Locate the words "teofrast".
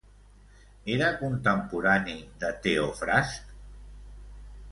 2.65-3.53